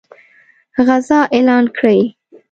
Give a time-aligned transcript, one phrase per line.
[0.87, 1.99] غزا اعلان کړي.